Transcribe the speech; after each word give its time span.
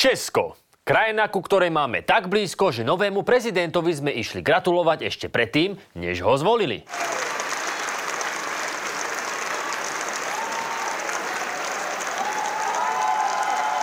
Česko. 0.00 0.56
Krajina, 0.80 1.28
ku 1.28 1.44
ktorej 1.44 1.68
máme 1.68 2.00
tak 2.00 2.32
blízko, 2.32 2.72
že 2.72 2.88
novému 2.88 3.20
prezidentovi 3.20 3.92
sme 3.92 4.08
išli 4.08 4.40
gratulovať 4.40 5.04
ešte 5.04 5.26
predtým, 5.28 5.76
než 5.92 6.24
ho 6.24 6.32
zvolili. 6.40 6.88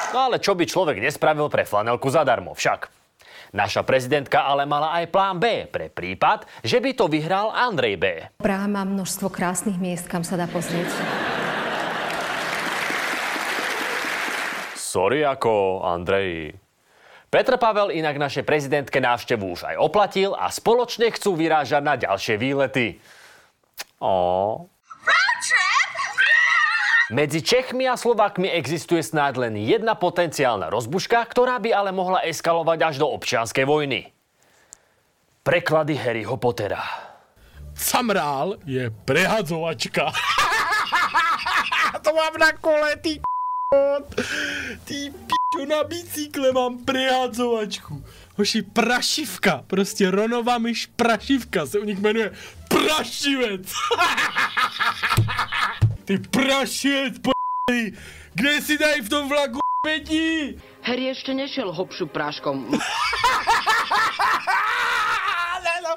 No 0.10 0.26
ale 0.26 0.42
čo 0.42 0.58
by 0.58 0.66
človek 0.66 0.98
nespravil 0.98 1.54
pre 1.54 1.70
flanelku 1.70 2.10
zadarmo 2.10 2.58
však. 2.58 2.90
Naša 3.54 3.86
prezidentka 3.86 4.42
ale 4.42 4.66
mala 4.66 4.98
aj 4.98 5.14
plán 5.14 5.38
B 5.38 5.70
pre 5.70 5.94
prípad, 5.94 6.50
že 6.66 6.82
by 6.82 6.98
to 6.98 7.06
vyhral 7.14 7.54
Andrej 7.54 7.96
B. 8.02 8.06
Praha 8.42 8.66
má 8.66 8.82
množstvo 8.90 9.30
krásnych 9.30 9.78
miest, 9.78 10.10
kam 10.10 10.26
sa 10.26 10.34
dá 10.34 10.50
pozrieť. 10.50 10.90
Sorry 14.88 15.28
ako 15.28 15.84
Andrej. 15.84 16.56
Petr 17.28 17.60
Pavel 17.60 17.92
inak 17.92 18.16
našej 18.16 18.48
prezidentke 18.48 19.04
návštevu 19.04 19.52
už 19.52 19.68
aj 19.68 19.76
oplatil 19.76 20.32
a 20.32 20.48
spoločne 20.48 21.12
chcú 21.12 21.36
vyrážať 21.36 21.84
na 21.84 22.00
ďalšie 22.00 22.40
výlety. 22.40 22.96
Ó. 24.00 24.64
Medzi 27.12 27.44
Čechmi 27.44 27.84
a 27.84 28.00
Slovakmi 28.00 28.48
existuje 28.48 29.04
snáď 29.04 29.48
len 29.48 29.60
jedna 29.60 30.00
potenciálna 30.00 30.72
rozbuška, 30.72 31.20
ktorá 31.28 31.60
by 31.60 31.70
ale 31.76 31.92
mohla 31.92 32.24
eskalovať 32.24 32.80
až 32.84 32.96
do 33.04 33.12
občianskej 33.12 33.68
vojny. 33.68 34.08
Preklady 35.44 36.00
Harryho 36.00 36.40
Pottera. 36.40 36.84
Samrál 37.76 38.56
je 38.64 38.88
prehadzovačka. 39.04 40.16
to 42.04 42.10
mám 42.16 42.36
na 42.40 42.52
kole, 42.56 42.96
ty 43.04 43.20
Ty 44.86 45.12
p***o, 45.28 45.66
na 45.66 45.84
bicykle 45.84 46.52
mám 46.52 46.78
prehadzovačku. 46.86 48.04
Hoši, 48.38 48.62
prašivka, 48.62 49.64
prostě 49.68 50.12
Ronová 50.12 50.58
myš 50.58 50.86
prašivka 50.86 51.66
se 51.66 51.80
u 51.80 51.84
nich 51.84 52.00
jmenuje 52.00 52.34
Prašivec. 52.70 53.72
Ty 56.06 56.18
prašivec, 56.18 57.20
p***y. 57.20 57.94
Kde 58.34 58.62
si 58.62 58.78
dají 58.78 59.02
v 59.02 59.10
tom 59.10 59.30
vlaku 59.30 59.60
pětí? 59.86 60.62
Harry 60.82 61.04
ještě 61.04 61.34
nešel 61.34 61.74
hopšu 61.74 62.08
práškom. 62.08 62.72
No, 65.84 65.96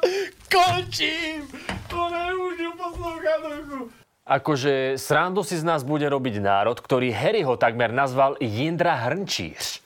končím. 0.52 1.48
To 1.88 2.10
nemůžu 2.10 2.72
poslouchat 2.76 3.40
trochu. 3.42 3.90
Akože 4.30 4.94
srandu 4.94 5.42
si 5.42 5.58
z 5.58 5.66
nás 5.66 5.82
bude 5.82 6.06
robiť 6.06 6.38
národ, 6.38 6.78
ktorý 6.78 7.10
Harryho 7.10 7.58
takmer 7.58 7.90
nazval 7.90 8.38
Jindra 8.38 8.94
Hrnčíř. 8.94 9.82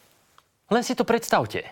Len 0.68 0.84
si 0.84 0.92
to 0.92 1.08
predstavte. 1.08 1.64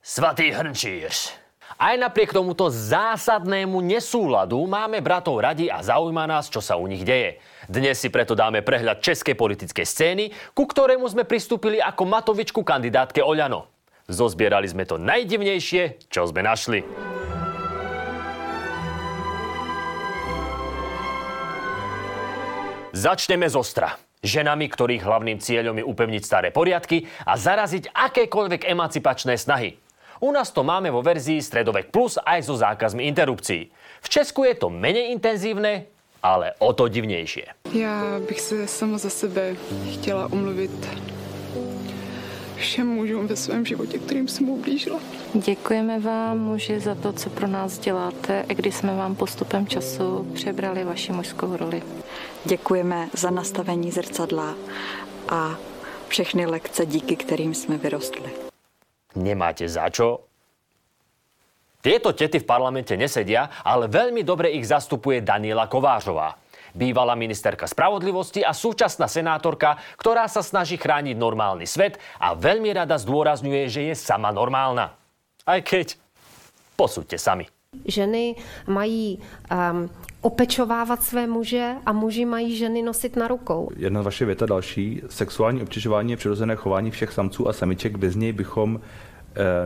Svatý 0.00 0.56
Hrnčíř. 0.56 1.36
Aj 1.76 1.94
napriek 2.00 2.32
tomuto 2.32 2.72
zásadnému 2.72 3.84
nesúladu 3.84 4.64
máme 4.64 5.04
bratov 5.04 5.44
radi 5.44 5.68
a 5.68 5.84
zaujíma 5.84 6.24
nás, 6.24 6.48
čo 6.48 6.64
sa 6.64 6.80
u 6.80 6.88
nich 6.88 7.04
deje. 7.04 7.44
Dnes 7.68 8.00
si 8.00 8.08
preto 8.08 8.32
dáme 8.32 8.64
prehľad 8.64 9.04
českej 9.04 9.36
politickej 9.36 9.84
scény, 9.84 10.24
ku 10.56 10.64
ktorému 10.64 11.04
sme 11.04 11.28
pristúpili 11.28 11.76
ako 11.76 12.08
Matovičku 12.08 12.64
kandidátke 12.64 13.20
Oľano. 13.20 13.77
Zozbierali 14.08 14.64
sme 14.64 14.88
to 14.88 14.96
najdivnejšie, 14.96 16.08
čo 16.08 16.24
sme 16.24 16.40
našli. 16.40 16.80
Začneme 22.96 23.44
z 23.44 23.56
ostra. 23.60 24.00
Ženami, 24.24 24.72
ktorých 24.72 25.04
hlavným 25.04 25.44
cieľom 25.44 25.76
je 25.76 25.84
upevniť 25.84 26.22
staré 26.24 26.48
poriadky 26.48 27.04
a 27.28 27.36
zaraziť 27.36 27.92
akékoľvek 27.92 28.64
emancipačné 28.72 29.36
snahy. 29.36 29.76
U 30.24 30.32
nás 30.32 30.56
to 30.56 30.64
máme 30.64 30.88
vo 30.88 31.04
verzii 31.04 31.44
Stredovek 31.44 31.92
Plus 31.92 32.16
aj 32.16 32.48
so 32.48 32.56
zákazmi 32.56 33.04
interrupcií. 33.04 33.68
V 34.00 34.08
Česku 34.08 34.48
je 34.48 34.56
to 34.56 34.72
menej 34.72 35.12
intenzívne, 35.12 35.84
ale 36.24 36.56
o 36.64 36.72
to 36.72 36.88
divnejšie. 36.88 37.68
Já 37.76 38.24
bych 38.28 38.40
se 38.40 38.66
sama 38.66 38.98
za 38.98 39.10
sebe 39.10 39.54
chtěla 39.92 40.32
omluvit 40.32 40.72
všem 42.58 42.86
mužům 42.86 43.26
ve 43.26 43.36
svém 43.36 43.66
životě, 43.66 43.98
kterým 43.98 44.28
jsem 44.28 44.48
ublížila. 44.48 45.00
Děkujeme 45.34 46.00
vám, 46.00 46.38
muži, 46.38 46.80
za 46.80 46.94
to, 46.94 47.12
co 47.12 47.30
pro 47.30 47.46
nás 47.46 47.78
děláte, 47.78 48.44
i 48.48 48.54
když 48.54 48.74
jsme 48.74 48.96
vám 48.96 49.14
postupem 49.14 49.66
času 49.66 50.30
přebrali 50.34 50.84
vaši 50.84 51.12
mužskou 51.12 51.56
roli. 51.56 51.82
Děkujeme 52.44 53.08
za 53.12 53.30
nastavení 53.30 53.90
zrcadla 53.90 54.54
a 55.28 55.56
všechny 56.08 56.46
lekce, 56.46 56.86
díky 56.86 57.16
kterým 57.16 57.54
jsme 57.54 57.76
vyrostli. 57.78 58.30
Nemáte 59.16 59.68
za 59.68 59.88
čo? 59.88 60.20
Tieto 61.78 62.12
tety 62.12 62.42
v 62.42 62.44
parlamente 62.44 62.98
nesedia, 62.98 63.46
ale 63.62 63.86
veľmi 63.86 64.26
dobre 64.26 64.50
ich 64.50 64.66
zastupuje 64.66 65.22
Daniela 65.22 65.70
Kovářová. 65.70 66.34
Bývalá 66.78 67.18
ministerka 67.18 67.66
spravodlivosti 67.66 68.46
a 68.46 68.54
súčasná 68.54 69.10
senátorka, 69.10 69.82
ktorá 69.98 70.30
sa 70.30 70.46
snaží 70.46 70.78
chrániť 70.78 71.18
normálny 71.18 71.66
svet 71.66 71.98
a 72.22 72.38
veľmi 72.38 72.70
rada 72.70 72.94
zdôrazňuje, 72.94 73.66
že 73.66 73.80
je 73.90 73.94
sama 73.98 74.30
normálna. 74.30 74.94
Aj 75.42 75.58
keď, 75.58 75.98
posúďte 76.78 77.18
sami. 77.18 77.50
Ženy 77.82 78.38
mají 78.70 79.18
um, 79.50 79.90
opečovávat 80.22 81.02
své 81.02 81.26
muže 81.26 81.76
a 81.86 81.92
muži 81.92 82.24
mají 82.24 82.56
ženy 82.56 82.82
nosit 82.82 83.16
na 83.16 83.28
rukou. 83.28 83.70
Jedna 83.76 84.02
vaše 84.02 84.24
věta 84.24 84.46
další. 84.46 85.02
Sexuální 85.08 85.62
obtěžování 85.62 86.10
je 86.10 86.16
přirozené 86.16 86.56
chování 86.56 86.90
všech 86.90 87.12
samců 87.12 87.48
a 87.48 87.52
samiček. 87.52 87.98
Bez 87.98 88.16
něj 88.16 88.32
bychom 88.32 88.80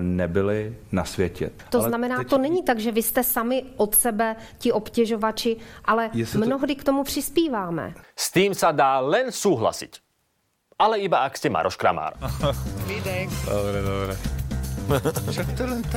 nebyli 0.01 0.77
na 0.93 1.05
světě. 1.05 1.51
To 1.71 1.79
Ale 1.79 1.89
znamená, 1.89 2.17
teď- 2.19 2.29
to 2.29 2.39
není 2.39 2.63
tak, 2.63 2.79
že 2.79 2.93
vy 2.93 3.03
jste 3.03 3.23
sami 3.25 3.65
od 3.77 3.95
sebe 3.95 4.37
ti 4.59 4.73
obtěžovači, 4.73 5.57
ale 5.85 6.11
Jestli 6.13 6.41
to- 6.41 6.47
mnohdy 6.47 6.75
k 6.75 6.85
tomu 6.85 7.05
přispíváme. 7.05 7.95
S 8.17 8.31
tým 8.31 8.55
sa 8.55 8.73
dá 8.73 9.01
len 9.01 9.33
súhlasiť. 9.33 10.01
Ale 10.79 10.99
iba 10.99 11.23
ak 11.23 11.39
ste 11.39 11.47
Maroš 11.47 11.77
Kramár. 11.79 12.19
Dobre, 12.19 13.79
dobre. 13.87 14.15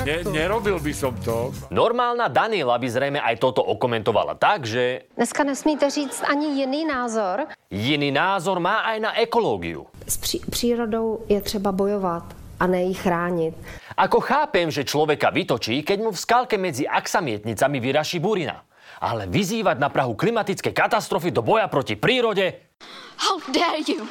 Ne, 0.06 0.22
nerobil 0.32 0.78
by 0.80 0.94
som 0.94 1.10
to. 1.26 1.50
Normálna 1.74 2.30
Daniela 2.30 2.78
by 2.78 2.86
zrejme 2.86 3.18
aj 3.18 3.42
toto 3.42 3.66
okomentovala 3.66 4.38
tak, 4.38 4.64
že 4.66 5.10
Dneska 5.18 5.44
nesmíte 5.44 5.90
říct 5.90 6.22
ani 6.24 6.62
jiný 6.62 6.86
názor. 6.86 7.50
jiný 7.74 8.12
názor 8.12 8.60
má 8.60 8.86
aj 8.86 8.98
na 9.00 9.12
ekológiu. 9.20 9.86
S 10.08 10.18
pří, 10.18 10.40
přírodou 10.50 11.26
je 11.30 11.42
třeba 11.42 11.72
bojovat 11.72 12.24
a 12.60 12.64
ne 12.68 12.92
ji 12.92 12.96
chránit. 12.96 13.54
Ako 13.96 14.20
chápem, 14.24 14.72
že 14.72 14.88
človeka 14.88 15.32
vytočí, 15.32 15.84
keď 15.84 15.98
mu 16.00 16.10
v 16.12 16.20
skalke 16.20 16.56
medzi 16.56 16.88
aksamietnicami 16.88 17.78
vyraší 17.80 18.20
burina. 18.20 18.64
Ale 19.00 19.28
vyzývať 19.28 19.76
na 19.76 19.92
Prahu 19.92 20.16
klimatické 20.16 20.72
katastrofy 20.72 21.32
do 21.32 21.44
boja 21.44 21.68
proti 21.68 22.00
prírode 22.00 22.76
How 23.20 23.40
dare 23.52 23.84
you? 23.84 24.08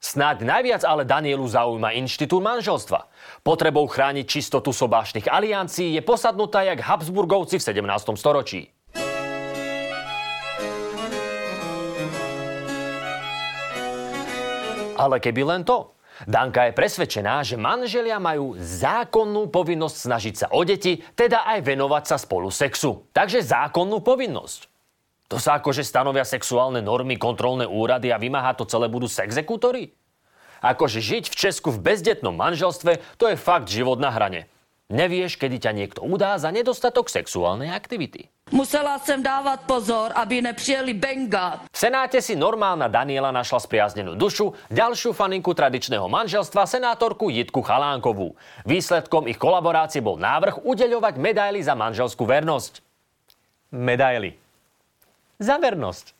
Snáď 0.00 0.48
najviac 0.48 0.82
ale 0.86 1.04
Danielu 1.04 1.44
zaujíma 1.44 1.92
inštitút 1.98 2.40
manželstva. 2.40 3.10
Potrebou 3.44 3.84
chrániť 3.84 4.24
čistotu 4.24 4.72
sobášnych 4.72 5.28
aliancií 5.28 5.92
je 5.92 6.00
posadnutá 6.00 6.64
jak 6.64 6.80
Habsburgovci 6.80 7.60
v 7.60 7.66
17. 7.66 8.16
storočí. 8.16 8.72
Ale 14.96 15.20
keby 15.20 15.42
len 15.44 15.60
to. 15.66 15.95
Danka 16.24 16.64
je 16.64 16.72
presvedčená, 16.72 17.44
že 17.44 17.60
manželia 17.60 18.16
majú 18.16 18.56
zákonnú 18.56 19.52
povinnosť 19.52 19.96
snažiť 20.08 20.34
sa 20.40 20.46
o 20.56 20.64
deti, 20.64 21.04
teda 21.12 21.44
aj 21.44 21.60
venovať 21.60 22.04
sa 22.08 22.16
spolu 22.16 22.48
sexu. 22.48 23.04
Takže 23.12 23.44
zákonnú 23.44 24.00
povinnosť. 24.00 24.72
To 25.28 25.36
sa 25.36 25.60
akože 25.60 25.84
stanovia 25.84 26.24
sexuálne 26.24 26.80
normy, 26.80 27.20
kontrolné 27.20 27.68
úrady 27.68 28.14
a 28.14 28.22
vymáha 28.22 28.56
to 28.56 28.64
celé 28.64 28.88
budú 28.88 29.10
sexekútory? 29.10 29.92
Akože 30.64 31.04
žiť 31.04 31.28
v 31.28 31.36
Česku 31.36 31.68
v 31.68 31.82
bezdetnom 31.84 32.32
manželstve, 32.32 33.02
to 33.20 33.28
je 33.28 33.36
fakt 33.36 33.68
život 33.68 34.00
na 34.00 34.08
hrane. 34.08 34.48
Nevieš, 34.88 35.36
kedy 35.36 35.60
ťa 35.60 35.72
niekto 35.74 36.00
udá 36.00 36.38
za 36.38 36.48
nedostatok 36.54 37.10
sexuálnej 37.10 37.74
aktivity. 37.74 38.30
Musela 38.52 38.98
jsem 38.98 39.22
dávat 39.22 39.60
pozor, 39.60 40.12
aby 40.14 40.42
nepřijeli 40.42 40.94
benga. 40.94 41.60
V 41.72 41.78
Senáte 41.78 42.22
si 42.22 42.38
normálna 42.38 42.86
Daniela 42.86 43.34
našla 43.34 43.58
spriaznenú 43.58 44.14
dušu, 44.14 44.54
ďalšiu 44.70 45.10
faninku 45.12 45.50
tradičného 45.50 46.06
manželstva, 46.06 46.62
senátorku 46.62 47.26
Jitku 47.26 47.58
Chalánkovú. 47.58 48.38
Výsledkom 48.62 49.26
ich 49.26 49.34
kolaborácie 49.34 49.98
bol 49.98 50.14
návrh 50.14 50.62
udeľovať 50.62 51.14
medaily 51.18 51.58
za 51.58 51.74
manželskú 51.74 52.22
vernosť. 52.22 52.86
Medaily. 53.74 54.38
Za 55.42 55.58
vernosť. 55.58 56.15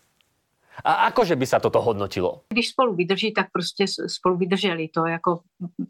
A 0.84 1.08
akože 1.12 1.37
by 1.37 1.46
sa 1.46 1.58
toto 1.61 1.81
hodnotilo? 1.81 2.44
Když 2.52 2.69
spolu 2.69 2.94
vydrží, 2.94 3.32
tak 3.32 3.46
prostě 3.52 3.84
spolu 3.88 4.37
vydrželi. 4.37 4.88
To 4.88 5.06
jako, 5.06 5.40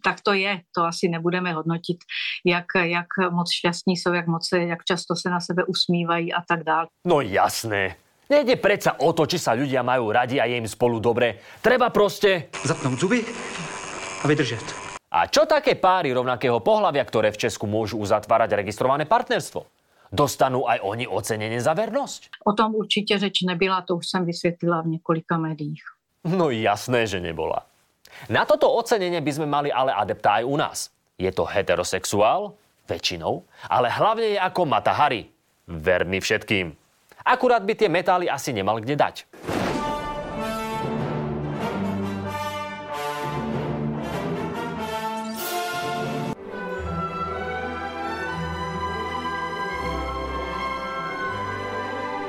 tak 0.04 0.20
to 0.20 0.32
je. 0.32 0.60
To 0.74 0.84
asi 0.84 1.08
nebudeme 1.08 1.52
hodnotit, 1.52 1.98
jak, 2.44 2.66
jak 2.74 3.06
moc 3.30 3.50
šťastní 3.50 3.96
jsou, 3.96 4.12
jak, 4.12 4.26
moc, 4.26 4.48
jak 4.52 4.84
často 4.84 5.16
se 5.16 5.30
na 5.30 5.40
sebe 5.40 5.64
usmívají 5.64 6.32
a 6.32 6.42
tak 6.48 6.64
dále. 6.64 6.86
No 7.04 7.20
jasné. 7.20 7.96
Nejde 8.26 8.58
predsa 8.58 8.98
o 8.98 9.14
to, 9.14 9.22
či 9.30 9.38
sa 9.38 9.54
ľudia 9.54 9.86
majú 9.86 10.10
radi 10.10 10.42
a 10.42 10.50
je 10.50 10.58
im 10.58 10.66
spolu 10.66 10.98
dobre. 10.98 11.38
Treba 11.62 11.94
proste... 11.94 12.50
Zapnout 12.66 12.98
zuby 12.98 13.22
a 14.18 14.26
vydržet. 14.26 14.66
A 15.14 15.30
čo 15.30 15.46
také 15.46 15.78
páry 15.78 16.10
rovnakého 16.10 16.58
pohľavia, 16.58 17.06
ktoré 17.06 17.30
v 17.30 17.46
Česku 17.46 17.70
môžu 17.70 18.02
uzatvárať 18.02 18.58
registrované 18.58 19.06
partnerstvo? 19.06 19.62
Dostanú 20.16 20.64
aj 20.64 20.80
oni 20.80 21.04
ocenenie 21.04 21.60
za 21.60 21.76
vernosť? 21.76 22.40
O 22.48 22.56
tom 22.56 22.72
určitě 22.74 23.18
řeč 23.18 23.42
nebyla, 23.44 23.84
to 23.84 23.96
už 23.96 24.06
jsem 24.08 24.24
vysvětlila 24.24 24.80
v 24.80 24.86
několika 24.86 25.36
médiích. 25.36 25.84
No 26.24 26.50
jasné, 26.50 27.06
že 27.06 27.20
nebola. 27.20 27.68
Na 28.32 28.48
toto 28.48 28.72
ocenenie 28.72 29.20
by 29.20 29.32
sme 29.32 29.46
mali 29.46 29.68
ale 29.68 29.92
adepta 29.92 30.40
aj 30.40 30.44
u 30.48 30.56
nás. 30.56 30.78
Je 31.20 31.28
to 31.28 31.44
heterosexuál, 31.44 32.56
väčšinou, 32.88 33.44
ale 33.68 33.92
hlavne 33.92 34.34
je 34.34 34.38
ako 34.40 34.64
Mata 34.64 34.96
Hari. 34.96 35.28
Verný 35.68 36.24
všetkým. 36.24 36.72
Akurát 37.26 37.60
by 37.60 37.74
tie 37.76 37.90
metály 37.90 38.30
asi 38.30 38.56
nemal 38.56 38.80
kde 38.80 38.96
dať. 38.96 39.25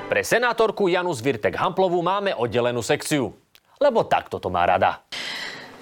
Pre 0.08 0.24
senátorku 0.24 0.88
Janu 0.88 1.12
Zvirtek 1.12 1.60
Hamplovú 1.60 2.00
máme 2.00 2.32
oddelenú 2.32 2.80
sekciu. 2.80 3.36
Lebo 3.76 4.08
takto 4.08 4.40
to 4.40 4.48
má 4.48 4.64
rada. 4.64 5.04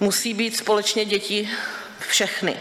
Musí 0.01 0.33
být 0.33 0.57
společně 0.57 1.05
děti 1.05 1.49
všechny. 1.99 2.57
E, 2.57 2.59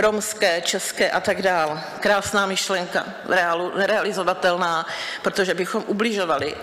romské, 0.00 0.60
české 0.60 1.10
a 1.10 1.20
tak 1.20 1.42
dál. 1.42 1.80
Krásná 2.00 2.46
myšlenka, 2.46 3.04
reálu, 3.28 3.72
realizovatelná, 3.74 4.86
protože 5.22 5.54
bychom 5.54 5.84
ubližovali 5.86 6.54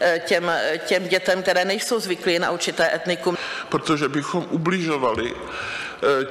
e, 0.00 0.18
těm, 0.18 0.52
těm 0.86 1.08
dětem, 1.08 1.42
které 1.42 1.64
nejsou 1.64 2.00
zvyklí 2.00 2.38
na 2.38 2.50
určité 2.50 2.94
etnikum. 2.94 3.36
Protože 3.68 4.08
bychom 4.08 4.46
ubližovali 4.50 5.34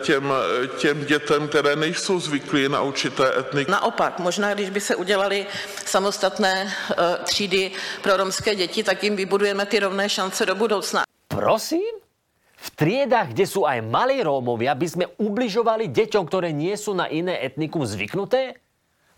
těm, 0.02 0.34
těm 0.78 1.06
dětem, 1.06 1.48
které 1.48 1.76
nejsou 1.76 2.20
zvyklí 2.20 2.70
na 2.70 2.82
určité 2.82 3.40
etnikum. 3.40 3.72
Naopak, 3.72 4.20
možná 4.20 4.54
když 4.54 4.70
by 4.70 4.82
se 4.82 4.96
udělali 4.96 5.46
samostatné 5.86 6.74
třídy 7.24 7.72
pro 8.02 8.18
romské 8.18 8.56
děti, 8.56 8.84
tak 8.84 9.04
jim 9.04 9.16
vybudujeme 9.16 9.66
ty 9.66 9.80
rovné 9.80 10.10
šance 10.10 10.46
do 10.46 10.56
budoucna. 10.56 11.04
Prosím? 11.28 12.00
V 12.64 12.70
triedách, 12.80 13.36
kde 13.36 13.44
sú 13.44 13.68
aj 13.68 13.84
malí 13.84 14.24
Rómovia, 14.24 14.72
by 14.72 14.88
sme 14.88 15.06
ubližovali 15.20 15.92
deťom, 15.92 16.24
ktoré 16.24 16.56
nie 16.56 16.72
sú 16.80 16.96
na 16.96 17.12
iné 17.12 17.36
etnikum 17.44 17.84
zvyknuté? 17.84 18.63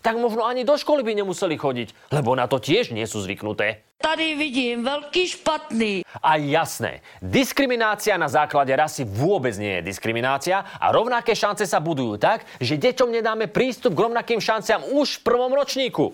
Tak 0.04 0.16
možno 0.20 0.46
ani 0.46 0.62
do 0.62 0.76
školy 0.78 1.02
by 1.02 1.12
nemuseli 1.18 1.56
chodiť, 1.58 2.12
lebo 2.14 2.36
na 2.36 2.46
to 2.46 2.60
tiež 2.62 2.94
nie 2.94 3.04
sú 3.08 3.20
zvyknuté. 3.24 3.86
Tady 3.96 4.36
vidím 4.36 4.84
veľký 4.84 5.24
špatný. 5.40 6.04
A 6.20 6.36
jasné, 6.36 7.00
diskriminácia 7.24 8.14
na 8.20 8.28
základe 8.28 8.70
rasy 8.76 9.08
vôbec 9.08 9.56
nie 9.56 9.80
je 9.80 9.88
diskriminácia 9.88 10.62
a 10.62 10.86
rovnaké 10.92 11.32
šance 11.32 11.64
sa 11.64 11.80
budujú 11.80 12.20
tak, 12.20 12.44
že 12.60 12.76
deťom 12.76 13.08
nedáme 13.08 13.48
prístup 13.48 13.96
k 13.96 14.04
rovnakým 14.06 14.38
šanciam 14.38 14.84
už 14.84 15.20
v 15.20 15.24
prvom 15.24 15.52
ročníku. 15.56 16.12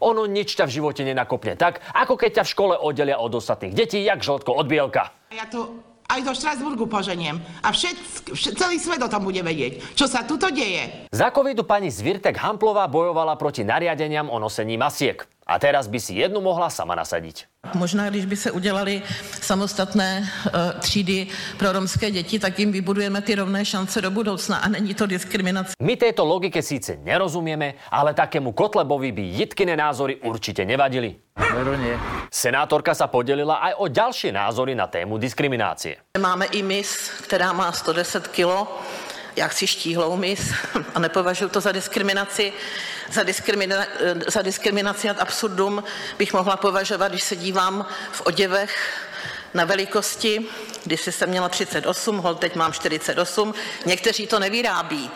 Ono 0.00 0.24
nič 0.24 0.56
ťa 0.56 0.64
v 0.64 0.74
živote 0.80 1.04
nenakopne 1.04 1.52
tak, 1.52 1.84
ako 1.92 2.16
keď 2.16 2.40
ťa 2.40 2.44
v 2.48 2.52
škole 2.56 2.74
oddelia 2.80 3.20
od 3.20 3.36
ostatných 3.36 3.76
detí, 3.76 4.00
jak 4.00 4.24
žltko 4.24 4.56
od 4.56 4.64
bielka. 4.64 5.12
Ja 5.28 5.44
to 5.52 5.91
aj 6.12 6.20
do 6.20 6.32
Štrasburgu 6.36 6.84
poženiem. 6.84 7.40
A 7.64 7.72
všet, 7.72 8.28
všet, 8.36 8.54
celý 8.60 8.76
svet 8.76 9.00
o 9.00 9.08
tom 9.08 9.24
bude 9.24 9.40
vedieť, 9.40 9.96
čo 9.96 10.04
sa 10.04 10.28
tuto 10.28 10.52
deje. 10.52 11.08
Za 11.08 11.32
covidu 11.32 11.64
pani 11.64 11.88
Zvirtek 11.88 12.36
Hamplová 12.36 12.84
bojovala 12.86 13.40
proti 13.40 13.64
nariadeniam 13.64 14.28
o 14.28 14.36
nosení 14.36 14.76
masiek. 14.76 15.24
A 15.52 15.60
teraz 15.60 15.84
by 15.84 16.00
si 16.00 16.16
jednu 16.16 16.40
mohla 16.40 16.72
sama 16.72 16.96
nasadiť. 16.96 17.44
Možná, 17.76 18.10
když 18.10 18.24
by 18.24 18.36
se 18.36 18.50
udělali 18.50 19.02
samostatné 19.40 20.24
uh, 20.24 20.80
třídy 20.80 21.26
pro 21.58 21.72
romské 21.72 22.10
děti, 22.10 22.38
tak 22.38 22.58
jim 22.58 22.72
vybudujeme 22.72 23.20
ty 23.20 23.34
rovné 23.34 23.64
šance 23.64 24.00
do 24.00 24.10
budoucna 24.10 24.56
a 24.56 24.68
není 24.68 24.94
to 24.94 25.06
diskriminace. 25.06 25.72
My 25.82 25.96
tejto 25.96 26.24
logike 26.24 26.62
síce 26.62 26.96
nerozumieme, 27.04 27.74
ale 27.90 28.14
takému 28.14 28.52
Kotlebovi 28.52 29.12
by 29.12 29.22
Jitkine 29.22 29.76
názory 29.76 30.16
určite 30.24 30.64
nevadili. 30.64 31.20
Vero 31.32 31.76
nie. 31.76 31.96
Senátorka 32.28 32.92
sa 32.92 33.08
podelila 33.08 33.60
aj 33.60 33.72
o 33.80 33.86
ďalšie 33.88 34.36
názory 34.36 34.76
na 34.76 34.84
tému 34.84 35.16
diskriminácie. 35.16 35.96
Máme 36.20 36.44
i 36.52 36.60
mis, 36.60 37.08
která 37.24 37.52
má 37.52 37.72
110 37.72 38.28
kilo 38.28 38.68
jak 39.36 39.52
si 39.52 39.66
štíhlou 39.66 40.16
mis 40.16 40.52
a 40.94 40.98
nepovažuji 40.98 41.48
to 41.48 41.60
za 41.60 41.72
diskriminaci. 41.72 42.52
Za, 43.12 43.22
diskrimina, 43.22 43.76
za 44.28 44.42
diskriminaci 44.42 45.10
ad 45.10 45.20
absurdum 45.20 45.84
bych 46.18 46.32
mohla 46.32 46.56
považovat, 46.56 47.12
když 47.12 47.22
se 47.22 47.36
dívám 47.36 47.86
v 48.12 48.20
oděvech 48.26 48.72
na 49.54 49.64
velikosti, 49.64 50.46
když 50.84 51.00
jsem 51.00 51.28
měla 51.30 51.48
38, 51.48 52.18
hol 52.18 52.34
teď 52.34 52.56
mám 52.56 52.72
48, 52.72 53.54
někteří 53.86 54.26
to 54.26 54.38
nevyrábí. 54.38 55.10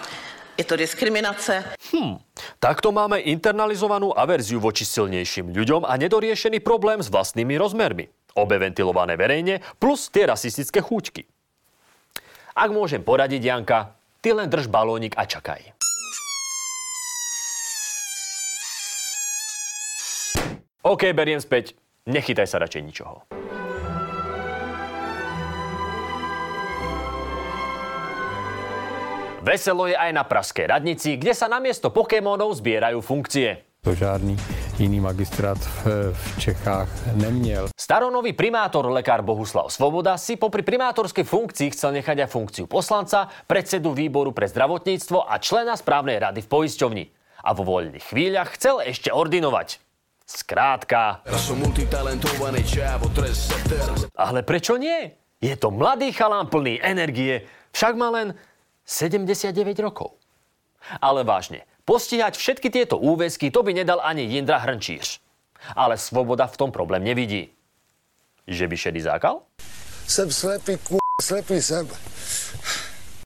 Je 0.59 0.65
to 0.65 0.77
diskriminace. 0.77 1.65
Hm, 1.93 2.17
takto 2.59 2.89
máme 2.89 3.21
internalizovanú 3.21 4.17
averziu 4.17 4.57
voči 4.57 4.89
silnejším 4.89 5.53
ľuďom 5.53 5.85
a 5.85 5.93
nedoriešený 6.01 6.65
problém 6.65 7.05
s 7.05 7.13
vlastnými 7.13 7.61
rozmermi. 7.61 8.09
Obe 8.33 8.57
ventilované 8.57 9.21
verejne, 9.21 9.61
plus 9.77 10.09
tie 10.09 10.25
rasistické 10.25 10.81
chúčky. 10.81 11.29
Ak 12.57 12.73
môžem 12.73 13.05
poradiť, 13.05 13.53
Janka, 13.53 13.93
Ty 14.27 14.35
len 14.35 14.51
drž 14.51 14.67
balónik 14.67 15.15
a 15.15 15.23
čakaj. 15.23 15.71
OK, 20.83 21.15
beriem 21.15 21.39
späť. 21.39 21.79
Nechytaj 22.11 22.51
sa 22.51 22.59
radšej 22.59 22.83
ničoho. 22.83 23.23
Veselo 29.47 29.87
je 29.87 29.95
aj 29.95 30.11
na 30.11 30.27
Pražskej 30.27 30.75
radnici, 30.75 31.15
kde 31.15 31.31
sa 31.31 31.47
namiesto 31.47 31.95
Pokémonov 31.95 32.51
zbierajú 32.59 32.99
funkcie. 32.99 33.79
To 33.87 33.95
žádný 33.95 34.35
jiný 34.79 35.01
magistrát 35.01 35.59
v, 35.59 36.13
v 36.13 36.41
Čechách 36.41 36.89
neměl. 37.15 37.69
Staronový 37.77 38.33
primátor 38.33 38.87
lekár 38.91 39.23
Bohuslav 39.23 39.73
Svoboda 39.73 40.17
si 40.21 40.37
popri 40.37 40.63
primátorskej 40.63 41.25
funkcii 41.25 41.69
chcel 41.73 41.97
nechať 41.97 42.27
aj 42.27 42.33
funkciu 42.33 42.65
poslanca, 42.69 43.29
predsedu 43.49 43.97
výboru 43.97 44.33
pre 44.37 44.49
zdravotníctvo 44.49 45.25
a 45.25 45.41
člena 45.41 45.77
správnej 45.77 46.21
rady 46.21 46.45
v 46.45 46.49
poisťovni. 46.49 47.05
A 47.47 47.55
vo 47.55 47.63
voľných 47.65 48.05
chvíľach 48.05 48.53
chcel 48.59 48.83
ešte 48.83 49.09
ordinovať. 49.15 49.81
Skrátka... 50.27 51.23
Ale 54.19 54.41
prečo 54.43 54.75
nie? 54.75 55.15
Je 55.39 55.55
to 55.55 55.71
mladý 55.71 56.11
chalán 56.11 56.51
plný 56.51 56.83
energie, 56.83 57.47
však 57.71 57.95
má 57.95 58.11
len 58.11 58.35
79 58.83 59.55
rokov. 59.79 60.19
Ale 60.99 61.23
vážne, 61.23 61.63
Postihať 61.87 62.35
všetky 62.35 62.67
tieto 62.67 62.99
úväzky 62.99 63.55
to 63.55 63.63
by 63.63 63.71
nedal 63.71 64.03
ani 64.03 64.27
Jindra 64.27 64.59
Hrnčíř. 64.59 65.23
Ale 65.79 65.95
Svoboda 65.95 66.51
v 66.51 66.59
tom 66.59 66.75
problém 66.75 67.07
nevidí. 67.07 67.55
Že 68.47 68.69
by 68.69 68.77
šedý 68.77 69.01
zákal? 69.01 69.47
Jsem 70.07 70.31
slepý, 70.31 70.77
k***, 70.77 70.99
slepý 71.23 71.63
jsem. 71.63 71.89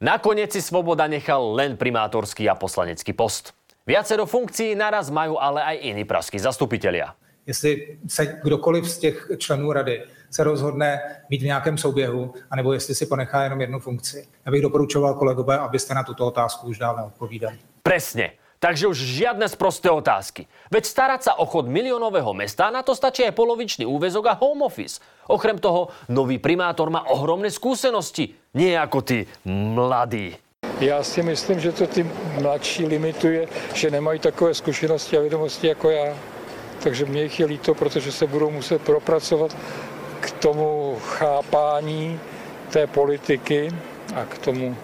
Nakoniec 0.05 0.53
si 0.53 0.61
Svoboda 0.63 1.09
nechal 1.09 1.57
len 1.57 1.77
primátorský 1.77 2.53
a 2.53 2.55
poslanecký 2.55 3.13
post. 3.13 3.57
Viacero 3.89 4.29
funkcií 4.29 4.77
naraz 4.77 5.09
majú 5.09 5.41
ale 5.41 5.65
aj 5.65 5.77
iní 5.81 6.05
pražskí 6.05 6.37
zastupitelia. 6.37 7.17
Jestli 7.47 7.99
se 8.09 8.27
kdokoliv 8.45 8.85
z 8.91 8.99
těch 8.99 9.17
členů 9.39 9.73
rady 9.73 10.05
se 10.31 10.45
rozhodne 10.45 11.01
být 11.29 11.43
v 11.43 11.45
nějakém 11.45 11.79
souběhu, 11.79 12.35
anebo 12.51 12.73
jestli 12.73 12.95
si 12.95 13.07
ponechá 13.07 13.43
jenom 13.43 13.61
jednu 13.61 13.81
funkci. 13.81 14.29
Já 14.47 14.53
bych 14.53 14.63
doporučoval 14.63 15.15
kolegové, 15.15 15.59
abyste 15.59 15.95
na 15.95 16.05
tuto 16.05 16.27
otázku 16.27 16.67
už 16.67 16.79
dál 16.79 16.97
neodpovídali. 16.97 17.59
Presne. 17.83 18.31
Takže 18.61 18.93
už 18.93 18.99
žiadne 19.01 19.49
sprosté 19.49 19.89
otázky. 19.89 20.45
Veď 20.69 20.85
starať 20.85 21.21
sa 21.25 21.33
o 21.41 21.49
chod 21.49 21.65
miliónového 21.65 22.37
mesta, 22.37 22.69
na 22.69 22.85
to 22.85 22.93
stačí 22.93 23.25
aj 23.25 23.33
polovičný 23.33 23.89
úvezok 23.89 24.29
a 24.29 24.37
home 24.37 24.69
office. 24.69 25.01
Okrem 25.33 25.57
toho, 25.57 25.89
nový 26.13 26.37
primátor 26.37 26.93
má 26.93 27.09
ohromné 27.09 27.49
skúsenosti. 27.49 28.37
Nie 28.53 28.77
ako 28.77 29.01
tí 29.01 29.25
mladí. 29.49 30.37
Já 30.81 31.03
si 31.03 31.23
myslím, 31.23 31.61
že 31.61 31.73
to 31.73 31.87
ty 31.87 32.07
mladší 32.41 32.87
limituje, 32.87 33.49
že 33.75 33.91
nemají 33.91 34.21
takové 34.21 34.55
zkušenosti 34.55 35.17
a 35.17 35.21
vědomosti 35.21 35.67
jako 35.67 35.91
já. 35.91 36.17
Takže 36.83 37.05
mě 37.05 37.23
jich 37.23 37.41
je 37.41 37.47
líto, 37.47 37.75
protože 37.75 38.13
se 38.13 38.27
budou 38.27 38.51
muset 38.51 38.83
propracovat 38.83 39.57
k 40.21 40.31
tomu 40.31 40.97
chápání 41.01 42.21
té 42.71 42.87
politiky 42.87 43.73
a 44.17 44.25
k 44.25 44.39
tomu 44.39 44.77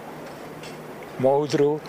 moudru, 1.19 1.81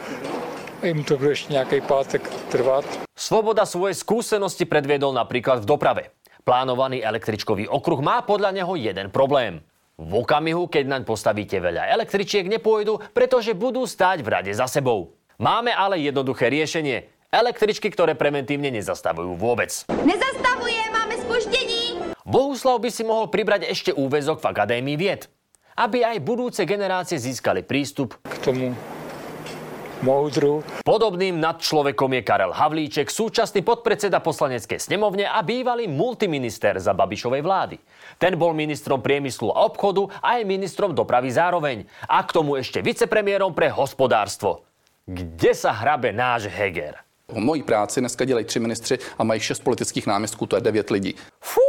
im 0.82 1.02
to 1.02 1.18
bude 1.18 1.34
ešte 1.34 1.54
nejaký 1.54 1.82
pátek 1.82 2.22
trvať. 2.54 2.86
Svoboda 3.18 3.66
svoje 3.66 3.98
skúsenosti 3.98 4.62
predviedol 4.62 5.10
napríklad 5.10 5.62
v 5.62 5.68
doprave. 5.68 6.04
Plánovaný 6.46 7.02
električkový 7.02 7.68
okruh 7.68 8.00
má 8.00 8.22
podľa 8.22 8.54
neho 8.56 8.72
jeden 8.78 9.10
problém. 9.10 9.60
V 9.98 10.12
okamihu, 10.22 10.70
keď 10.70 10.84
naň 10.86 11.02
postavíte 11.02 11.58
veľa 11.58 11.90
električiek, 11.90 12.46
nepôjdu, 12.46 13.02
pretože 13.10 13.50
budú 13.58 13.82
stáť 13.82 14.22
v 14.22 14.28
rade 14.30 14.52
za 14.54 14.70
sebou. 14.70 15.18
Máme 15.42 15.74
ale 15.74 15.98
jednoduché 15.98 16.46
riešenie. 16.46 17.10
Električky, 17.28 17.90
ktoré 17.90 18.14
preventívne 18.14 18.70
nezastavujú 18.72 19.36
vôbec. 19.36 19.68
Nezastavuje, 20.06 20.80
máme 20.94 21.18
spoždení. 21.26 21.98
Bohuslav 22.22 22.78
by 22.80 22.90
si 22.94 23.02
mohol 23.02 23.28
pribrať 23.28 23.68
ešte 23.68 23.90
úvezok 23.92 24.40
v 24.40 24.48
Akadémii 24.54 24.96
vied. 24.96 25.26
Aby 25.74 26.06
aj 26.06 26.24
budúce 26.24 26.62
generácie 26.64 27.18
získali 27.18 27.66
prístup 27.66 28.16
k 28.22 28.34
tomu 28.40 28.72
moudru. 30.02 30.62
Podobným 30.84 31.40
nadčlovekom 31.40 32.10
je 32.18 32.22
Karel 32.22 32.52
Havlíček, 32.54 33.10
súčasný 33.10 33.66
podpredseda 33.66 34.22
poslaneckej 34.22 34.78
snemovne 34.78 35.26
a 35.26 35.42
bývalý 35.42 35.90
multiminister 35.90 36.78
za 36.78 36.94
Babišovej 36.94 37.42
vlády. 37.42 37.76
Ten 38.18 38.38
bol 38.38 38.54
ministrom 38.54 39.02
priemyslu 39.02 39.50
a 39.50 39.66
obchodu 39.66 40.06
a 40.22 40.38
aj 40.38 40.48
ministrom 40.48 40.94
dopravy 40.94 41.30
zároveň. 41.34 41.86
A 42.06 42.22
k 42.22 42.34
tomu 42.34 42.58
ešte 42.58 42.82
vicepremiérom 42.82 43.54
pre 43.54 43.70
hospodárstvo. 43.70 44.66
Kde 45.08 45.56
sa 45.56 45.72
hrabe 45.72 46.12
náš 46.12 46.50
Heger? 46.52 47.00
O 47.28 47.40
mojí 47.40 47.62
práci 47.62 48.00
dneska 48.00 48.24
dělají 48.24 48.44
tři 48.44 48.60
ministři 48.60 48.98
a 49.18 49.24
mají 49.24 49.40
šest 49.40 49.60
politických 49.60 50.06
náměstků, 50.06 50.46
to 50.46 50.56
je 50.56 50.62
devět 50.62 50.90
lidí. 50.90 51.14
Fú, 51.40 51.60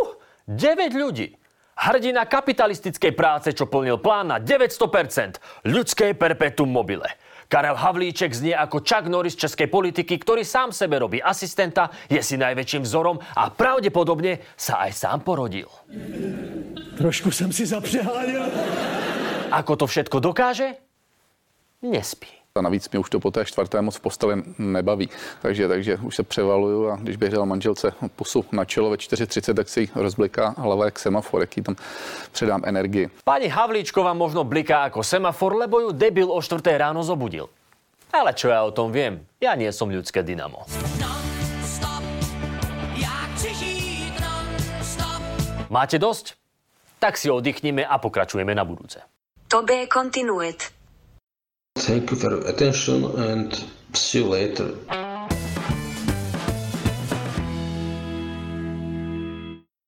9 0.50 0.98
ľudí. 0.98 1.38
Hrdina 1.80 2.26
kapitalistickej 2.26 3.14
práce, 3.16 3.54
čo 3.54 3.70
plnil 3.70 4.02
plán 4.02 4.34
na 4.34 4.38
900%. 4.42 5.40
Ľudské 5.64 6.12
perpetuum 6.12 6.68
mobile. 6.68 7.08
Karel 7.50 7.74
Havlíček 7.76 8.30
znie 8.30 8.54
ako 8.54 8.86
Chuck 8.86 9.10
Norris 9.10 9.34
českej 9.34 9.68
politiky, 9.74 10.22
ktorý 10.22 10.46
sám 10.46 10.70
sebe 10.70 11.02
robí 11.02 11.18
asistenta, 11.18 11.90
je 12.06 12.22
si 12.22 12.38
najväčším 12.38 12.86
vzorom 12.86 13.18
a 13.18 13.50
pravdepodobne 13.50 14.38
sa 14.54 14.86
aj 14.86 14.92
sám 14.94 15.20
porodil. 15.26 15.66
Trošku 16.94 17.34
jsem 17.34 17.50
si 17.50 17.66
zapřeháněl. 17.66 18.46
Ako 19.50 19.76
to 19.76 19.86
všetko 19.90 20.22
dokáže? 20.22 20.78
Nespí. 21.82 22.39
A 22.60 22.62
navíc 22.62 22.90
mě 22.92 23.00
už 23.00 23.10
to 23.10 23.20
po 23.20 23.32
té 23.32 23.46
čtvrté 23.46 23.82
moc 23.82 23.96
v 23.96 24.00
posteli 24.00 24.44
nebaví. 24.60 25.10
Takže, 25.42 25.68
takže 25.68 25.98
už 26.04 26.16
se 26.16 26.24
převaluju 26.24 26.90
a 26.90 26.96
když 26.96 27.16
bych 27.16 27.32
dal 27.32 27.46
manželce 27.46 27.92
pusu 28.16 28.46
na 28.52 28.66
čelo 28.66 28.90
ve 28.90 28.98
4.30, 29.00 29.54
tak 29.54 29.70
si 29.70 29.90
rozbliká 29.96 30.54
hlava 30.58 30.86
jak 30.86 31.00
semafor, 31.00 31.42
jaký 31.42 31.62
tam 31.62 31.76
předám 32.32 32.62
energii. 32.66 33.10
Pani 33.24 33.48
Havlíčková 33.48 34.14
možno 34.14 34.44
bliká 34.44 34.84
ako 34.92 35.04
semafor, 35.04 35.56
lebo 35.56 35.80
ju 35.80 35.90
debil 35.96 36.28
o 36.28 36.42
4 36.42 36.60
ráno 36.78 37.00
zobudil. 37.04 37.48
Ale 38.12 38.34
čo 38.34 38.50
ja 38.50 38.66
o 38.66 38.74
tom 38.74 38.92
viem? 38.92 39.22
Ja 39.38 39.54
nie 39.56 39.70
som 39.72 39.88
ľudské 39.88 40.26
dynamo. 40.26 40.66
Máte 45.70 46.02
dosť? 46.02 46.34
Tak 46.98 47.16
si 47.16 47.30
oddychnime 47.30 47.86
a 47.86 48.02
pokračujeme 48.02 48.52
na 48.58 48.66
budúce. 48.66 49.06
To 49.54 49.62
be 49.62 49.86
continued. 49.86 50.79
Thank 51.90 52.12
you 52.12 52.18
for 52.18 52.30
your 52.30 52.48
attention 52.48 53.04
and 53.18 53.66
see 53.96 54.20
you 54.20 54.28
later. 54.28 54.99